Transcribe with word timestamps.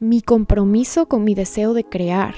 mi 0.00 0.22
compromiso 0.22 1.06
con 1.06 1.22
mi 1.22 1.34
deseo 1.34 1.72
de 1.72 1.84
crear 1.84 2.34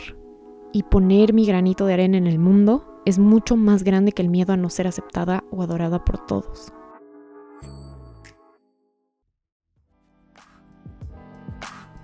y 0.73 0.83
poner 0.83 1.33
mi 1.33 1.46
granito 1.46 1.86
de 1.86 1.94
arena 1.94 2.18
en 2.18 2.26
el 2.26 2.38
mundo 2.38 3.00
es 3.06 3.18
mucho 3.18 3.56
más 3.56 3.82
grande 3.82 4.12
que 4.12 4.21
el 4.21 4.29
miedo 4.29 4.52
a 4.52 4.56
no 4.58 4.68
ser 4.68 4.86
aceptada 4.86 5.42
o 5.51 5.62
adorada 5.62 6.04
por 6.04 6.27
todos. 6.27 6.72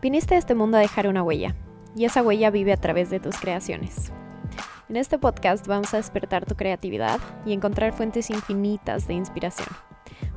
Viniste 0.01 0.35
a 0.35 0.39
este 0.39 0.55
mundo 0.55 0.79
a 0.79 0.81
dejar 0.81 1.07
una 1.07 1.23
huella, 1.23 1.55
y 1.95 2.07
esa 2.07 2.23
huella 2.23 2.51
vive 2.51 2.73
a 2.73 2.79
través 2.79 3.11
de 3.11 3.21
tus 3.21 3.37
creaciones. 3.37 4.11
En 4.89 4.97
este 4.97 5.19
podcast 5.19 5.67
vamos 5.67 5.93
a 5.93 5.99
despertar 5.99 6.47
tu 6.47 6.57
creatividad 6.57 7.21
y 7.45 7.53
encontrar 7.53 7.93
fuentes 7.93 8.31
infinitas 8.31 9.07
de 9.07 9.15
inspiración, 9.15 9.69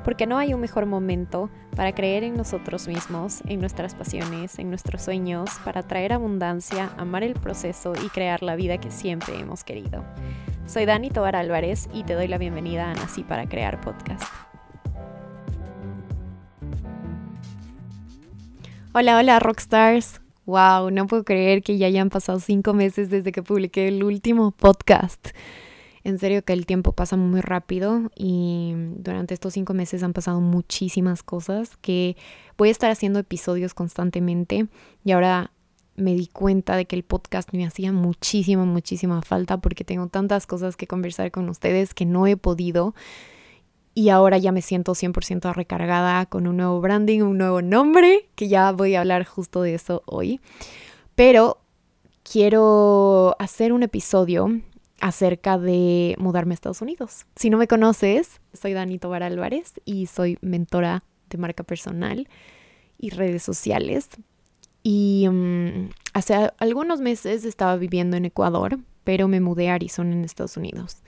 porque 0.05 0.27
no 0.27 0.37
hay 0.37 0.53
un 0.53 0.61
mejor 0.61 0.85
momento 0.85 1.49
para 1.75 1.93
creer 1.95 2.23
en 2.23 2.37
nosotros 2.37 2.87
mismos, 2.87 3.41
en 3.47 3.59
nuestras 3.59 3.95
pasiones, 3.95 4.59
en 4.59 4.69
nuestros 4.69 5.01
sueños, 5.01 5.49
para 5.65 5.81
traer 5.81 6.13
abundancia, 6.13 6.91
amar 6.95 7.23
el 7.23 7.33
proceso 7.33 7.93
y 8.05 8.09
crear 8.09 8.43
la 8.43 8.55
vida 8.55 8.77
que 8.77 8.91
siempre 8.91 9.37
hemos 9.39 9.63
querido. 9.63 10.05
Soy 10.67 10.85
Dani 10.85 11.09
Tobar 11.09 11.35
Álvarez 11.35 11.89
y 11.91 12.03
te 12.03 12.13
doy 12.13 12.27
la 12.27 12.37
bienvenida 12.37 12.91
a 12.91 12.93
Nací 12.93 13.23
para 13.23 13.49
Crear 13.49 13.81
Podcast. 13.81 14.31
Hola, 18.93 19.17
hola, 19.17 19.39
rockstars. 19.39 20.21
Wow, 20.45 20.91
no 20.91 21.07
puedo 21.07 21.23
creer 21.23 21.63
que 21.63 21.79
ya 21.79 21.87
hayan 21.87 22.11
pasado 22.11 22.39
cinco 22.39 22.75
meses 22.75 23.09
desde 23.09 23.31
que 23.31 23.41
publiqué 23.41 23.87
el 23.87 24.03
último 24.03 24.51
podcast. 24.51 25.29
En 26.05 26.19
serio 26.19 26.45
que 26.45 26.53
el 26.53 26.67
tiempo 26.67 26.91
pasa 26.91 27.17
muy 27.17 27.41
rápido 27.41 28.11
y 28.15 28.73
durante 28.97 29.33
estos 29.33 29.53
cinco 29.53 29.73
meses 29.73 30.03
han 30.03 30.13
pasado 30.13 30.39
muchísimas 30.39 31.23
cosas 31.23 31.77
que 31.77 32.15
voy 32.59 32.69
a 32.69 32.71
estar 32.71 32.91
haciendo 32.91 33.17
episodios 33.17 33.73
constantemente 33.73 34.67
y 35.03 35.11
ahora 35.13 35.49
me 35.95 36.13
di 36.13 36.27
cuenta 36.27 36.75
de 36.75 36.85
que 36.85 36.95
el 36.95 37.01
podcast 37.01 37.51
me 37.53 37.65
hacía 37.65 37.91
muchísima, 37.91 38.65
muchísima 38.65 39.23
falta 39.23 39.57
porque 39.57 39.83
tengo 39.83 40.05
tantas 40.05 40.45
cosas 40.45 40.77
que 40.77 40.85
conversar 40.85 41.31
con 41.31 41.49
ustedes 41.49 41.95
que 41.95 42.05
no 42.05 42.27
he 42.27 42.37
podido 42.37 42.93
y 43.95 44.09
ahora 44.09 44.37
ya 44.37 44.51
me 44.51 44.61
siento 44.61 44.93
100% 44.93 45.55
recargada 45.55 46.27
con 46.27 46.45
un 46.45 46.57
nuevo 46.57 46.81
branding, 46.81 47.21
un 47.21 47.39
nuevo 47.39 47.63
nombre, 47.63 48.29
que 48.35 48.47
ya 48.47 48.71
voy 48.73 48.93
a 48.93 48.99
hablar 48.99 49.25
justo 49.25 49.63
de 49.63 49.73
eso 49.73 50.03
hoy. 50.05 50.39
Pero 51.15 51.57
quiero 52.21 53.35
hacer 53.39 53.73
un 53.73 53.81
episodio 53.81 54.61
acerca 55.01 55.57
de 55.57 56.15
mudarme 56.19 56.53
a 56.53 56.55
Estados 56.55 56.81
Unidos. 56.81 57.25
Si 57.35 57.49
no 57.49 57.57
me 57.57 57.67
conoces, 57.67 58.41
soy 58.53 58.73
Dani 58.73 58.97
Tobar 58.97 59.23
Álvarez 59.23 59.73
y 59.85 60.07
soy 60.07 60.37
mentora 60.41 61.03
de 61.29 61.37
marca 61.37 61.63
personal 61.63 62.27
y 62.97 63.09
redes 63.09 63.43
sociales. 63.43 64.09
Y 64.83 65.27
mm, 65.29 65.89
hace 66.13 66.51
algunos 66.57 67.01
meses 67.01 67.45
estaba 67.45 67.75
viviendo 67.75 68.17
en 68.17 68.25
Ecuador, 68.25 68.79
pero 69.03 69.27
me 69.27 69.41
mudé 69.41 69.69
a 69.69 69.75
Arizona 69.75 70.13
en 70.13 70.23
Estados 70.23 70.57
Unidos 70.57 71.01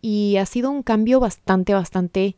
y 0.00 0.36
ha 0.36 0.46
sido 0.46 0.70
un 0.70 0.82
cambio 0.82 1.20
bastante, 1.20 1.74
bastante 1.74 2.36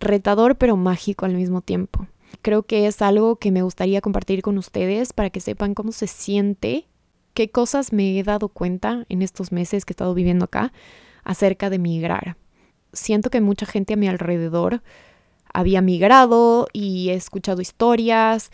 retador 0.00 0.56
pero 0.56 0.76
mágico 0.76 1.26
al 1.26 1.34
mismo 1.34 1.60
tiempo. 1.60 2.06
Creo 2.42 2.64
que 2.64 2.86
es 2.86 3.00
algo 3.00 3.36
que 3.36 3.52
me 3.52 3.62
gustaría 3.62 4.00
compartir 4.00 4.42
con 4.42 4.58
ustedes 4.58 5.12
para 5.12 5.30
que 5.30 5.40
sepan 5.40 5.74
cómo 5.74 5.92
se 5.92 6.06
siente, 6.06 6.86
qué 7.34 7.50
cosas 7.50 7.92
me 7.92 8.18
he 8.18 8.22
dado 8.22 8.48
cuenta 8.48 9.04
en 9.08 9.22
estos 9.22 9.52
meses 9.52 9.84
que 9.84 9.92
he 9.92 9.94
estado 9.94 10.14
viviendo 10.14 10.46
acá 10.46 10.72
acerca 11.24 11.68
de 11.68 11.78
migrar. 11.78 12.36
Siento 12.92 13.28
que 13.30 13.40
mucha 13.40 13.66
gente 13.66 13.94
a 13.94 13.96
mi 13.96 14.08
alrededor 14.08 14.82
había 15.52 15.82
migrado 15.82 16.68
y 16.72 17.10
he 17.10 17.14
escuchado 17.14 17.60
historias, 17.60 18.50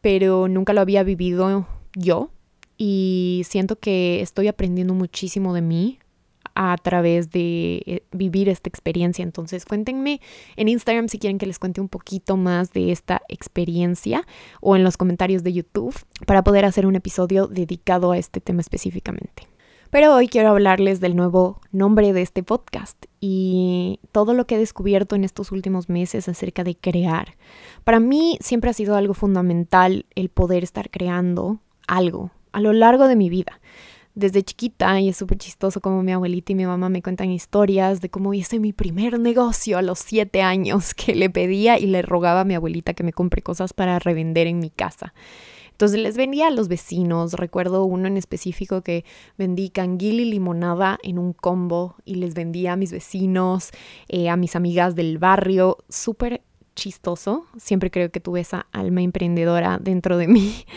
pero 0.00 0.48
nunca 0.48 0.72
lo 0.72 0.80
había 0.80 1.02
vivido 1.02 1.66
yo 1.94 2.30
y 2.76 3.42
siento 3.46 3.78
que 3.78 4.20
estoy 4.22 4.48
aprendiendo 4.48 4.94
muchísimo 4.94 5.52
de 5.52 5.62
mí 5.62 5.98
a 6.60 6.76
través 6.76 7.30
de 7.30 7.82
eh, 7.86 8.02
vivir 8.10 8.48
esta 8.48 8.68
experiencia. 8.68 9.22
Entonces 9.22 9.64
cuéntenme 9.64 10.20
en 10.56 10.66
Instagram 10.66 11.08
si 11.08 11.20
quieren 11.20 11.38
que 11.38 11.46
les 11.46 11.60
cuente 11.60 11.80
un 11.80 11.88
poquito 11.88 12.36
más 12.36 12.72
de 12.72 12.90
esta 12.90 13.22
experiencia 13.28 14.26
o 14.60 14.74
en 14.74 14.82
los 14.82 14.96
comentarios 14.96 15.44
de 15.44 15.52
YouTube 15.52 15.94
para 16.26 16.42
poder 16.42 16.64
hacer 16.64 16.84
un 16.84 16.96
episodio 16.96 17.46
dedicado 17.46 18.10
a 18.10 18.18
este 18.18 18.40
tema 18.40 18.60
específicamente. 18.60 19.46
Pero 19.90 20.12
hoy 20.12 20.26
quiero 20.26 20.48
hablarles 20.48 20.98
del 20.98 21.14
nuevo 21.14 21.60
nombre 21.70 22.12
de 22.12 22.22
este 22.22 22.42
podcast 22.42 23.06
y 23.20 24.00
todo 24.10 24.34
lo 24.34 24.48
que 24.48 24.56
he 24.56 24.58
descubierto 24.58 25.14
en 25.14 25.22
estos 25.22 25.52
últimos 25.52 25.88
meses 25.88 26.28
acerca 26.28 26.64
de 26.64 26.74
crear. 26.74 27.36
Para 27.84 28.00
mí 28.00 28.36
siempre 28.40 28.70
ha 28.70 28.74
sido 28.74 28.96
algo 28.96 29.14
fundamental 29.14 30.06
el 30.16 30.28
poder 30.28 30.64
estar 30.64 30.90
creando 30.90 31.60
algo 31.86 32.32
a 32.50 32.60
lo 32.60 32.72
largo 32.72 33.06
de 33.06 33.14
mi 33.14 33.30
vida 33.30 33.60
desde 34.18 34.42
chiquita 34.42 35.00
y 35.00 35.08
es 35.08 35.16
súper 35.16 35.38
chistoso 35.38 35.80
como 35.80 36.02
mi 36.02 36.12
abuelita 36.12 36.50
y 36.50 36.56
mi 36.56 36.66
mamá 36.66 36.88
me 36.88 37.02
cuentan 37.02 37.30
historias 37.30 38.00
de 38.00 38.10
cómo 38.10 38.34
hice 38.34 38.58
mi 38.58 38.72
primer 38.72 39.20
negocio 39.20 39.78
a 39.78 39.82
los 39.82 40.00
siete 40.00 40.42
años 40.42 40.92
que 40.94 41.14
le 41.14 41.30
pedía 41.30 41.78
y 41.78 41.86
le 41.86 42.02
rogaba 42.02 42.40
a 42.40 42.44
mi 42.44 42.54
abuelita 42.54 42.94
que 42.94 43.04
me 43.04 43.12
compre 43.12 43.42
cosas 43.42 43.72
para 43.72 43.98
revender 44.00 44.48
en 44.48 44.58
mi 44.58 44.70
casa. 44.70 45.14
Entonces 45.70 46.00
les 46.00 46.16
vendía 46.16 46.48
a 46.48 46.50
los 46.50 46.66
vecinos, 46.66 47.34
recuerdo 47.34 47.84
uno 47.84 48.08
en 48.08 48.16
específico 48.16 48.82
que 48.82 49.04
vendí 49.36 49.70
canguil 49.70 50.18
y 50.18 50.24
limonada 50.24 50.98
en 51.04 51.20
un 51.20 51.32
combo 51.32 51.94
y 52.04 52.16
les 52.16 52.34
vendía 52.34 52.72
a 52.72 52.76
mis 52.76 52.90
vecinos, 52.90 53.70
eh, 54.08 54.28
a 54.28 54.36
mis 54.36 54.56
amigas 54.56 54.96
del 54.96 55.18
barrio, 55.18 55.78
súper 55.88 56.42
chistoso, 56.74 57.46
siempre 57.56 57.92
creo 57.92 58.10
que 58.10 58.18
tuve 58.18 58.40
esa 58.40 58.66
alma 58.72 59.02
emprendedora 59.02 59.78
dentro 59.80 60.18
de 60.18 60.26
mí. 60.26 60.64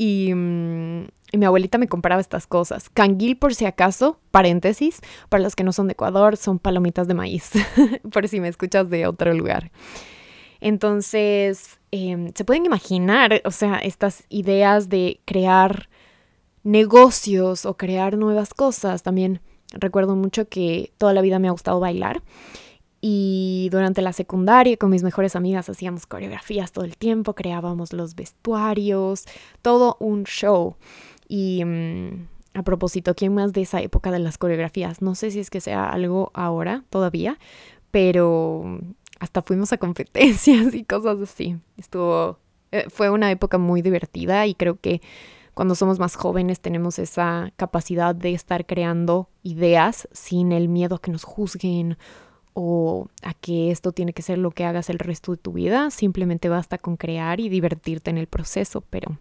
Y, 0.00 0.32
mm, 0.32 1.08
y 1.30 1.38
mi 1.38 1.46
abuelita 1.46 1.78
me 1.78 1.88
compraba 1.88 2.20
estas 2.20 2.46
cosas. 2.46 2.88
Canguil, 2.90 3.36
por 3.36 3.54
si 3.54 3.66
acaso, 3.66 4.18
paréntesis, 4.30 5.00
para 5.28 5.42
los 5.42 5.54
que 5.54 5.64
no 5.64 5.72
son 5.72 5.88
de 5.88 5.92
Ecuador, 5.92 6.36
son 6.36 6.58
palomitas 6.58 7.06
de 7.06 7.14
maíz, 7.14 7.50
por 8.12 8.28
si 8.28 8.40
me 8.40 8.48
escuchas 8.48 8.88
de 8.88 9.06
otro 9.06 9.34
lugar. 9.34 9.70
Entonces, 10.60 11.78
em, 11.90 12.32
se 12.34 12.44
pueden 12.44 12.66
imaginar, 12.66 13.42
o 13.44 13.50
sea, 13.50 13.76
estas 13.76 14.24
ideas 14.28 14.88
de 14.88 15.20
crear 15.24 15.88
negocios 16.64 17.64
o 17.64 17.76
crear 17.76 18.16
nuevas 18.16 18.54
cosas. 18.54 19.02
También 19.02 19.40
recuerdo 19.72 20.16
mucho 20.16 20.48
que 20.48 20.92
toda 20.98 21.12
la 21.12 21.20
vida 21.20 21.38
me 21.38 21.48
ha 21.48 21.52
gustado 21.52 21.80
bailar. 21.80 22.22
Y 23.00 23.68
durante 23.70 24.02
la 24.02 24.12
secundaria 24.12 24.76
con 24.76 24.90
mis 24.90 25.04
mejores 25.04 25.36
amigas 25.36 25.68
hacíamos 25.68 26.06
coreografías 26.06 26.72
todo 26.72 26.84
el 26.84 26.96
tiempo, 26.96 27.34
creábamos 27.34 27.92
los 27.92 28.16
vestuarios, 28.16 29.24
todo 29.62 29.96
un 30.00 30.24
show. 30.24 30.76
Y 31.28 31.64
mm, 31.64 32.26
a 32.54 32.62
propósito, 32.62 33.14
¿quién 33.14 33.34
más 33.34 33.52
de 33.52 33.62
esa 33.62 33.80
época 33.80 34.10
de 34.10 34.18
las 34.18 34.38
coreografías? 34.38 35.02
No 35.02 35.14
sé 35.14 35.30
si 35.30 35.40
es 35.40 35.50
que 35.50 35.60
sea 35.60 35.88
algo 35.88 36.30
ahora 36.34 36.84
todavía, 36.90 37.38
pero 37.90 38.80
hasta 39.20 39.42
fuimos 39.42 39.72
a 39.72 39.78
competencias 39.78 40.74
y 40.74 40.84
cosas 40.84 41.20
así. 41.20 41.56
Estuvo, 41.76 42.38
eh, 42.72 42.86
fue 42.88 43.10
una 43.10 43.30
época 43.30 43.58
muy 43.58 43.82
divertida 43.82 44.46
y 44.46 44.54
creo 44.54 44.80
que 44.80 45.00
cuando 45.54 45.74
somos 45.74 45.98
más 45.98 46.14
jóvenes 46.14 46.60
tenemos 46.60 46.98
esa 46.98 47.52
capacidad 47.56 48.14
de 48.14 48.32
estar 48.32 48.64
creando 48.64 49.28
ideas 49.42 50.08
sin 50.12 50.52
el 50.52 50.68
miedo 50.68 50.96
a 50.96 51.00
que 51.00 51.10
nos 51.10 51.24
juzguen 51.24 51.98
o 52.54 53.08
a 53.22 53.34
que 53.34 53.70
esto 53.70 53.92
tiene 53.92 54.12
que 54.12 54.22
ser 54.22 54.38
lo 54.38 54.52
que 54.52 54.64
hagas 54.64 54.88
el 54.88 54.98
resto 54.98 55.32
de 55.32 55.38
tu 55.38 55.52
vida. 55.52 55.90
Simplemente 55.90 56.48
basta 56.48 56.78
con 56.78 56.96
crear 56.96 57.40
y 57.40 57.48
divertirte 57.48 58.10
en 58.10 58.18
el 58.18 58.28
proceso, 58.28 58.82
pero 58.82 59.18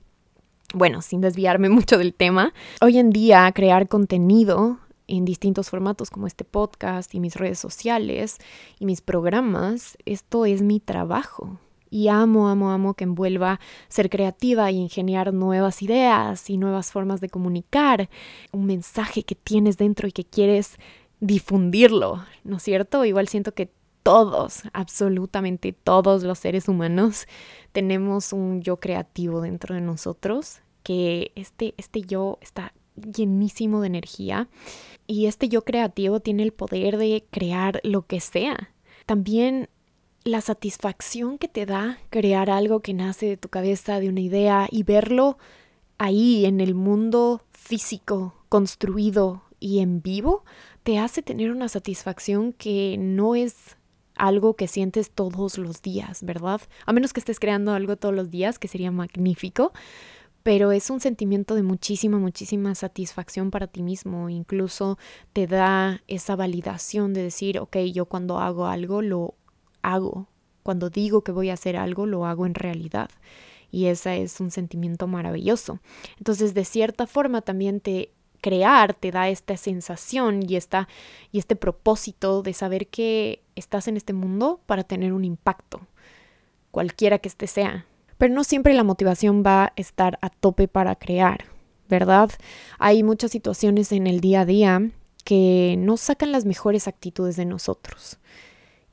bueno, 0.74 1.02
sin 1.02 1.22
desviarme 1.22 1.70
mucho 1.70 1.98
del 1.98 2.14
tema, 2.14 2.54
hoy 2.82 2.98
en 2.98 3.10
día 3.10 3.52
crear 3.54 3.88
contenido 3.88 4.80
en 5.08 5.26
distintos 5.26 5.70
formatos 5.70 6.10
como 6.10 6.28
este 6.28 6.44
podcast 6.44 7.16
y 7.16 7.20
mis 7.20 7.36
redes 7.36 7.60
sociales 7.60 8.38
y 8.80 8.86
mis 8.86 9.02
programas, 9.02 9.98
esto 10.06 10.46
es 10.46 10.62
mi 10.62 10.80
trabajo. 10.80 11.60
Y 11.90 12.10
amo, 12.10 12.50
amo, 12.50 12.72
amo 12.72 12.96
que 12.96 13.06
envuelva 13.06 13.62
ser 13.88 14.10
creativa 14.10 14.70
y 14.72 14.76
ingeniar 14.76 15.34
nuevas 15.34 15.82
ideas 15.82 16.50
y 16.50 16.58
nuevas 16.58 16.92
formas 16.92 17.22
de 17.22 17.30
comunicar, 17.30 18.10
un 18.52 18.66
mensaje 18.66 19.24
que 19.24 19.36
tienes 19.36 19.78
dentro 19.78 20.06
y 20.06 20.12
que 20.12 20.26
quieres 20.26 20.78
difundirlo, 21.22 22.26
¿no 22.44 22.58
es 22.58 22.64
cierto? 22.64 23.06
Igual 23.06 23.30
siento 23.30 23.54
que 23.54 23.72
todos, 24.08 24.64
absolutamente 24.72 25.74
todos 25.74 26.24
los 26.24 26.40
seres 26.40 26.70
humanos 26.70 27.28
tenemos 27.74 28.32
un 28.32 28.62
yo 28.62 28.78
creativo 28.78 29.42
dentro 29.42 29.76
de 29.76 29.82
nosotros, 29.82 30.62
que 30.82 31.34
este, 31.36 31.74
este 31.76 32.04
yo 32.04 32.38
está 32.40 32.72
llenísimo 32.96 33.82
de 33.82 33.88
energía 33.88 34.48
y 35.08 35.26
este 35.26 35.50
yo 35.50 35.66
creativo 35.66 36.22
tiene 36.22 36.44
el 36.44 36.54
poder 36.54 36.96
de 36.96 37.26
crear 37.32 37.82
lo 37.84 38.08
que 38.08 38.22
sea. 38.22 38.74
También 39.06 39.68
la 40.24 40.40
satisfacción 40.40 41.38
que 41.38 41.50
te 41.50 41.66
da 41.66 41.98
crear 42.10 42.50
algo 42.50 42.80
que 42.80 42.94
nace 42.94 43.26
de 43.26 43.36
tu 43.36 43.50
cabeza, 43.50 44.00
de 44.00 44.08
una 44.08 44.22
idea 44.22 44.70
y 44.72 44.84
verlo 44.84 45.38
ahí 45.98 46.46
en 46.46 46.62
el 46.62 46.76
mundo 46.76 47.42
físico, 47.52 48.36
construido 48.48 49.44
y 49.60 49.80
en 49.80 50.02
vivo, 50.02 50.46
te 50.84 50.98
hace 50.98 51.22
tener 51.22 51.52
una 51.52 51.68
satisfacción 51.68 52.54
que 52.54 52.96
no 52.98 53.36
es 53.36 53.76
algo 54.18 54.56
que 54.56 54.68
sientes 54.68 55.12
todos 55.12 55.58
los 55.58 55.82
días, 55.82 56.24
¿verdad? 56.24 56.62
A 56.86 56.94
menos 56.94 57.14
que 57.14 57.20
estés 57.20 57.40
creando 57.40 57.74
algo 57.74 57.96
todos 57.98 58.16
los 58.16 58.30
días, 58.30 58.60
que 58.60 58.68
sería 58.68 58.92
magnífico, 58.92 59.74
pero 60.44 60.72
es 60.72 60.90
un 60.90 61.02
sentimiento 61.02 61.56
de 61.56 61.64
muchísima, 61.64 62.20
muchísima 62.20 62.74
satisfacción 62.74 63.52
para 63.52 63.68
ti 63.68 63.84
mismo. 63.84 64.30
Incluso 64.30 64.98
te 65.34 65.46
da 65.46 66.02
esa 66.08 66.38
validación 66.38 67.14
de 67.14 67.24
decir, 67.24 67.60
ok, 67.60 67.78
yo 67.94 68.06
cuando 68.06 68.40
hago 68.40 68.68
algo 68.68 69.02
lo 69.02 69.36
hago. 69.82 70.30
Cuando 70.64 70.90
digo 70.90 71.22
que 71.22 71.34
voy 71.34 71.50
a 71.50 71.56
hacer 71.56 71.76
algo, 71.76 72.06
lo 72.06 72.26
hago 72.26 72.46
en 72.46 72.56
realidad. 72.56 73.10
Y 73.72 73.88
ese 73.88 74.22
es 74.22 74.40
un 74.40 74.52
sentimiento 74.52 75.06
maravilloso. 75.08 75.80
Entonces, 76.18 76.54
de 76.54 76.64
cierta 76.64 77.08
forma, 77.08 77.42
también 77.42 77.82
te 77.82 78.14
crear 78.42 78.94
te 78.94 79.12
da 79.12 79.30
esta 79.30 79.58
sensación 79.58 80.42
y, 80.48 80.56
esta, 80.56 80.88
y 81.32 81.40
este 81.40 81.56
propósito 81.56 82.42
de 82.42 82.54
saber 82.54 82.88
que 82.88 83.42
estás 83.56 83.88
en 83.88 83.98
este 83.98 84.14
mundo 84.14 84.60
para 84.66 84.84
tener 84.84 85.14
un 85.14 85.26
impacto, 85.26 85.82
cualquiera 86.72 87.20
que 87.20 87.30
este 87.30 87.48
sea. 87.48 87.86
Pero 88.18 88.34
no 88.34 88.44
siempre 88.44 88.74
la 88.74 88.84
motivación 88.84 89.44
va 89.46 89.66
a 89.66 89.74
estar 89.76 90.18
a 90.22 90.30
tope 90.30 90.68
para 90.68 90.96
crear, 90.96 91.46
¿verdad? 91.88 92.32
Hay 92.80 93.04
muchas 93.04 93.32
situaciones 93.32 93.92
en 93.92 94.08
el 94.08 94.22
día 94.22 94.42
a 94.42 94.46
día 94.46 94.92
que 95.24 95.76
no 95.78 95.98
sacan 95.98 96.32
las 96.32 96.46
mejores 96.46 96.88
actitudes 96.88 97.36
de 97.36 97.46
nosotros. 97.46 98.18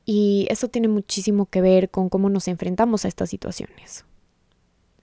Y 0.05 0.47
eso 0.49 0.67
tiene 0.67 0.87
muchísimo 0.87 1.47
que 1.47 1.61
ver 1.61 1.89
con 1.89 2.09
cómo 2.09 2.29
nos 2.29 2.47
enfrentamos 2.47 3.05
a 3.05 3.07
estas 3.07 3.29
situaciones. 3.29 4.05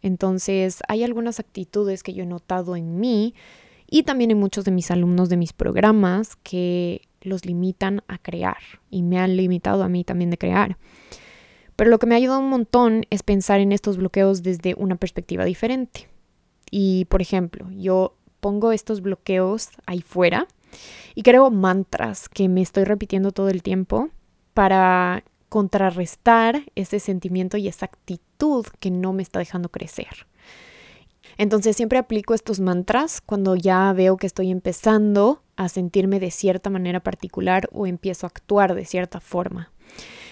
Entonces, 0.03 0.81
hay 0.88 1.05
algunas 1.05 1.41
actitudes 1.41 2.03
que 2.03 2.12
yo 2.12 2.25
he 2.25 2.27
notado 2.27 2.77
en 2.77 3.00
mí 3.00 3.35
y 3.93 4.05
también 4.05 4.31
en 4.31 4.41
muchos 4.41 4.65
de 4.65 4.71
mis 4.71 4.91
alumnos 4.91 5.29
de 5.29 5.37
mis 5.37 5.53
programas 5.53 6.37
que 6.37 7.03
los 7.21 7.44
limitan 7.44 8.03
a 8.09 8.17
crear 8.17 8.56
y 8.89 9.03
me 9.03 9.19
han 9.19 9.37
limitado 9.37 9.83
a 9.83 9.89
mí 9.91 10.03
también 10.03 10.31
de 10.31 10.39
crear. 10.39 10.79
Pero 11.77 11.91
lo 11.91 11.99
que 11.99 12.06
me 12.06 12.15
ha 12.15 12.17
ayudado 12.17 12.41
un 12.41 12.49
montón 12.49 13.05
es 13.11 13.23
pensar 13.23 13.61
en 13.61 13.71
estos 13.71 13.99
bloqueos 13.99 14.43
desde 14.43 14.75
una 14.79 14.97
perspectiva 14.97 15.44
diferente. 15.44 16.09
Y 16.71 17.05
por 17.05 17.21
ejemplo, 17.21 17.69
yo 17.71 18.17
pongo 18.41 18.73
estos 18.73 19.03
bloqueos 19.03 19.69
ahí 19.85 20.00
fuera 20.00 20.49
y 21.15 21.23
creo 21.23 21.50
mantras 21.50 22.31
que 22.31 22.49
me 22.49 22.62
estoy 22.62 22.85
repitiendo 22.85 23.31
todo 23.31 23.50
el 23.50 23.62
tiempo 23.62 24.09
para 24.55 25.23
contrarrestar 25.50 26.62
ese 26.77 26.99
sentimiento 26.99 27.59
y 27.59 27.69
esa 27.69 27.85
actitud 27.85 28.65
que 28.81 28.91
no 28.91 29.12
me 29.12 29.23
está 29.23 29.38
dejando 29.38 29.69
crecer. 29.69 30.27
Entonces 31.38 31.76
siempre 31.76 31.99
aplico 31.99 32.34
estos 32.34 32.61
mantras 32.61 33.20
cuando 33.20 33.56
ya 33.56 33.93
veo 33.93 34.17
que 34.17 34.26
estoy 34.26 34.50
empezando 34.50 35.43
a 35.56 35.69
sentirme 35.69 36.20
de 36.20 36.31
cierta 36.31 36.70
manera 36.70 37.00
particular 37.00 37.69
o 37.73 37.87
empiezo 37.87 38.26
a 38.26 38.29
actuar 38.29 38.75
de 38.75 38.84
cierta 38.84 39.20
forma. 39.20 39.73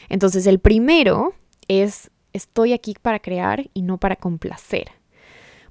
Entonces 0.08 0.46
el 0.46 0.58
primero 0.58 1.34
es 1.68 2.10
estoy 2.32 2.72
aquí 2.72 2.94
para 3.00 3.20
crear 3.20 3.70
y 3.74 3.82
no 3.82 3.98
para 3.98 4.16
complacer. 4.16 4.88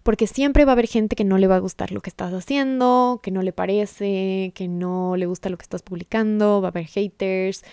Porque 0.04 0.28
siempre 0.28 0.66
va 0.66 0.72
a 0.72 0.74
haber 0.74 0.88
gente 0.88 1.16
que 1.16 1.26
no 1.26 1.38
le 1.38 1.48
va 1.48 1.58
a 1.58 1.60
gustar 1.60 1.92
lo 1.92 2.02
que 2.02 2.10
estás 2.10 2.34
haciendo, 2.34 3.20
que 3.22 3.32
no 3.32 3.42
le 3.42 3.52
parece, 3.52 4.54
que 4.56 4.68
no 4.68 5.18
le 5.18 5.26
gusta 5.26 5.50
lo 5.50 5.58
que 5.58 5.64
estás 5.64 5.84
publicando, 5.84 6.62
va 6.62 6.70
a 6.70 6.72
haber 6.72 6.86
haters, 6.86 7.64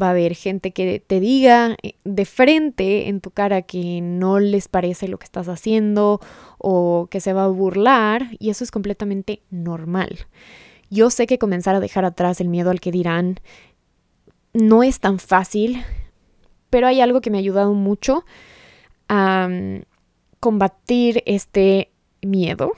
va 0.00 0.08
a 0.08 0.10
haber 0.10 0.34
gente 0.34 0.72
que 0.72 1.02
te 1.04 1.20
diga 1.20 1.76
eh, 1.82 1.94
de 2.04 2.24
frente 2.24 3.08
en 3.08 3.20
tu 3.20 3.30
cara 3.30 3.62
que 3.62 4.00
no 4.00 4.38
les 4.38 4.68
parece 4.68 5.08
lo 5.08 5.18
que 5.18 5.24
estás 5.24 5.48
haciendo 5.48 6.20
o 6.58 7.08
que 7.10 7.20
se 7.20 7.32
va 7.32 7.44
a 7.44 7.48
burlar 7.48 8.28
y 8.38 8.50
eso 8.50 8.64
es 8.64 8.70
completamente 8.70 9.42
normal. 9.50 10.26
Yo 10.90 11.10
sé 11.10 11.26
que 11.26 11.38
comenzar 11.38 11.74
a 11.74 11.80
dejar 11.80 12.04
atrás 12.04 12.40
el 12.40 12.48
miedo 12.48 12.70
al 12.70 12.80
que 12.80 12.92
dirán 12.92 13.40
no 14.52 14.82
es 14.82 15.00
tan 15.00 15.18
fácil, 15.18 15.82
pero 16.68 16.86
hay 16.86 17.00
algo 17.00 17.20
que 17.20 17.30
me 17.30 17.38
ha 17.38 17.40
ayudado 17.40 17.74
mucho 17.74 18.24
a 19.08 19.48
mm, 19.48 19.82
combatir 20.40 21.22
este 21.26 21.90
miedo 22.22 22.72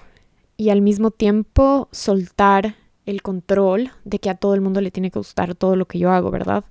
y 0.56 0.70
al 0.70 0.82
mismo 0.82 1.11
tiempo 1.11 1.88
soltar 1.91 2.76
el 3.06 3.23
control 3.23 3.91
de 4.05 4.19
que 4.19 4.31
a 4.31 4.35
todo 4.35 4.55
el 4.55 4.61
mundo 4.61 4.81
le 4.81 4.91
tiene 4.91 5.11
que 5.11 5.19
gustar 5.19 5.55
todo 5.55 5.76
lo 5.76 5.87
que 5.87 5.99
yo 5.99 6.11
hago, 6.11 6.31
¿verdad? 6.31 6.64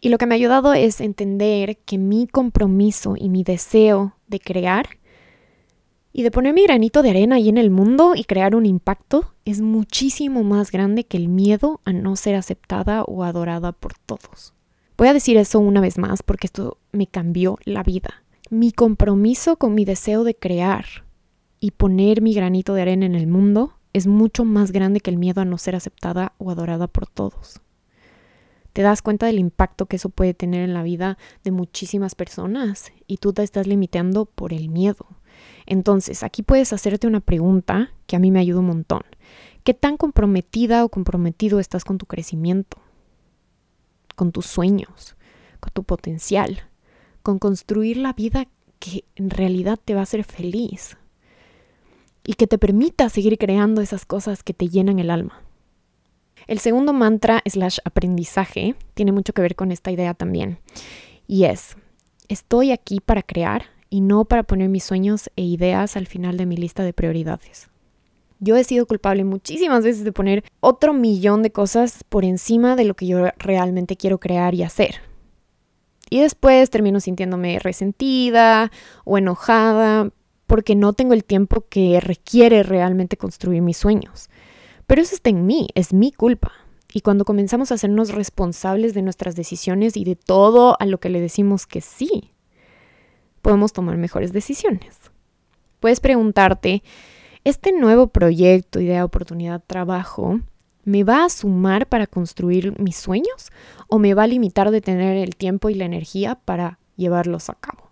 Y 0.00 0.10
lo 0.10 0.18
que 0.18 0.26
me 0.26 0.34
ha 0.34 0.36
ayudado 0.36 0.74
es 0.74 1.00
entender 1.00 1.78
que 1.78 1.98
mi 1.98 2.28
compromiso 2.28 3.14
y 3.16 3.28
mi 3.28 3.42
deseo 3.42 4.14
de 4.28 4.38
crear 4.38 4.90
y 6.12 6.22
de 6.22 6.30
poner 6.30 6.54
mi 6.54 6.62
granito 6.62 7.02
de 7.02 7.10
arena 7.10 7.36
ahí 7.36 7.48
en 7.48 7.58
el 7.58 7.70
mundo 7.70 8.14
y 8.14 8.24
crear 8.24 8.54
un 8.54 8.64
impacto 8.64 9.34
es 9.44 9.60
muchísimo 9.60 10.44
más 10.44 10.70
grande 10.70 11.04
que 11.04 11.16
el 11.16 11.28
miedo 11.28 11.80
a 11.84 11.92
no 11.92 12.14
ser 12.14 12.36
aceptada 12.36 13.02
o 13.02 13.24
adorada 13.24 13.72
por 13.72 13.94
todos. 13.94 14.54
Voy 14.96 15.08
a 15.08 15.12
decir 15.12 15.36
eso 15.36 15.58
una 15.58 15.80
vez 15.80 15.98
más 15.98 16.22
porque 16.22 16.46
esto 16.46 16.78
me 16.92 17.08
cambió 17.08 17.58
la 17.64 17.82
vida. 17.82 18.22
Mi 18.50 18.72
compromiso 18.72 19.56
con 19.56 19.74
mi 19.74 19.84
deseo 19.84 20.22
de 20.22 20.34
crear 20.34 20.86
y 21.60 21.72
poner 21.72 22.22
mi 22.22 22.34
granito 22.34 22.74
de 22.74 22.82
arena 22.82 23.06
en 23.06 23.16
el 23.16 23.26
mundo 23.26 23.74
es 23.92 24.06
mucho 24.06 24.44
más 24.44 24.70
grande 24.70 25.00
que 25.00 25.10
el 25.10 25.18
miedo 25.18 25.40
a 25.40 25.44
no 25.44 25.58
ser 25.58 25.74
aceptada 25.74 26.34
o 26.38 26.50
adorada 26.50 26.86
por 26.86 27.08
todos 27.08 27.60
te 28.78 28.82
das 28.82 29.02
cuenta 29.02 29.26
del 29.26 29.40
impacto 29.40 29.86
que 29.86 29.96
eso 29.96 30.08
puede 30.08 30.34
tener 30.34 30.60
en 30.60 30.72
la 30.72 30.84
vida 30.84 31.18
de 31.42 31.50
muchísimas 31.50 32.14
personas 32.14 32.92
y 33.08 33.16
tú 33.16 33.32
te 33.32 33.42
estás 33.42 33.66
limitando 33.66 34.24
por 34.24 34.52
el 34.52 34.68
miedo. 34.68 35.04
Entonces, 35.66 36.22
aquí 36.22 36.44
puedes 36.44 36.72
hacerte 36.72 37.08
una 37.08 37.18
pregunta 37.18 37.90
que 38.06 38.14
a 38.14 38.20
mí 38.20 38.30
me 38.30 38.38
ayuda 38.38 38.60
un 38.60 38.66
montón. 38.66 39.02
¿Qué 39.64 39.74
tan 39.74 39.96
comprometida 39.96 40.84
o 40.84 40.90
comprometido 40.90 41.58
estás 41.58 41.82
con 41.82 41.98
tu 41.98 42.06
crecimiento? 42.06 42.78
Con 44.14 44.30
tus 44.30 44.46
sueños, 44.46 45.16
con 45.58 45.72
tu 45.72 45.82
potencial, 45.82 46.60
con 47.24 47.40
construir 47.40 47.96
la 47.96 48.12
vida 48.12 48.46
que 48.78 49.02
en 49.16 49.30
realidad 49.30 49.80
te 49.84 49.94
va 49.94 50.00
a 50.00 50.02
hacer 50.04 50.22
feliz 50.22 50.96
y 52.22 52.34
que 52.34 52.46
te 52.46 52.58
permita 52.58 53.08
seguir 53.08 53.38
creando 53.38 53.80
esas 53.80 54.06
cosas 54.06 54.44
que 54.44 54.54
te 54.54 54.68
llenan 54.68 55.00
el 55.00 55.10
alma. 55.10 55.47
El 56.48 56.60
segundo 56.60 56.94
mantra 56.94 57.42
slash 57.44 57.78
aprendizaje 57.84 58.74
tiene 58.94 59.12
mucho 59.12 59.34
que 59.34 59.42
ver 59.42 59.54
con 59.54 59.70
esta 59.70 59.90
idea 59.90 60.14
también. 60.14 60.58
Y 61.26 61.44
es, 61.44 61.76
estoy 62.28 62.72
aquí 62.72 63.00
para 63.00 63.22
crear 63.22 63.66
y 63.90 64.00
no 64.00 64.24
para 64.24 64.44
poner 64.44 64.70
mis 64.70 64.82
sueños 64.82 65.30
e 65.36 65.42
ideas 65.42 65.94
al 65.98 66.06
final 66.06 66.38
de 66.38 66.46
mi 66.46 66.56
lista 66.56 66.84
de 66.84 66.94
prioridades. 66.94 67.68
Yo 68.40 68.56
he 68.56 68.64
sido 68.64 68.86
culpable 68.86 69.24
muchísimas 69.24 69.84
veces 69.84 70.04
de 70.04 70.12
poner 70.12 70.42
otro 70.60 70.94
millón 70.94 71.42
de 71.42 71.52
cosas 71.52 72.02
por 72.08 72.24
encima 72.24 72.76
de 72.76 72.84
lo 72.84 72.94
que 72.94 73.06
yo 73.06 73.28
realmente 73.36 73.96
quiero 73.96 74.18
crear 74.18 74.54
y 74.54 74.62
hacer. 74.62 75.02
Y 76.08 76.20
después 76.20 76.70
termino 76.70 77.00
sintiéndome 77.00 77.58
resentida 77.58 78.72
o 79.04 79.18
enojada 79.18 80.10
porque 80.46 80.74
no 80.74 80.94
tengo 80.94 81.12
el 81.12 81.24
tiempo 81.24 81.66
que 81.68 82.00
requiere 82.00 82.62
realmente 82.62 83.18
construir 83.18 83.60
mis 83.60 83.76
sueños. 83.76 84.30
Pero 84.88 85.02
eso 85.02 85.14
está 85.14 85.28
en 85.28 85.44
mí, 85.44 85.68
es 85.74 85.92
mi 85.92 86.12
culpa. 86.12 86.50
Y 86.94 87.02
cuando 87.02 87.26
comenzamos 87.26 87.70
a 87.70 87.74
hacernos 87.74 88.14
responsables 88.14 88.94
de 88.94 89.02
nuestras 89.02 89.36
decisiones 89.36 89.98
y 89.98 90.04
de 90.04 90.16
todo 90.16 90.76
a 90.80 90.86
lo 90.86 90.98
que 90.98 91.10
le 91.10 91.20
decimos 91.20 91.66
que 91.66 91.82
sí, 91.82 92.32
podemos 93.42 93.74
tomar 93.74 93.98
mejores 93.98 94.32
decisiones. 94.32 94.98
Puedes 95.78 96.00
preguntarte, 96.00 96.82
¿este 97.44 97.70
nuevo 97.72 98.06
proyecto, 98.06 98.80
idea, 98.80 99.04
oportunidad, 99.04 99.62
trabajo, 99.66 100.40
me 100.84 101.04
va 101.04 101.26
a 101.26 101.28
sumar 101.28 101.86
para 101.86 102.06
construir 102.06 102.80
mis 102.80 102.96
sueños 102.96 103.52
o 103.88 103.98
me 103.98 104.14
va 104.14 104.22
a 104.22 104.26
limitar 104.26 104.70
de 104.70 104.80
tener 104.80 105.18
el 105.18 105.36
tiempo 105.36 105.68
y 105.68 105.74
la 105.74 105.84
energía 105.84 106.36
para 106.46 106.78
llevarlos 106.96 107.50
a 107.50 107.54
cabo? 107.56 107.87